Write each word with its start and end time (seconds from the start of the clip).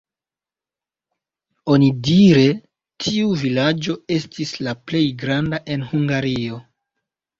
Onidire 1.75 2.47
tiu 3.05 3.37
vilaĝo 3.41 3.99
estis 4.19 4.55
la 4.69 4.75
plej 4.89 5.03
granda 5.25 5.61
en 5.77 5.89
Hungario. 5.95 6.59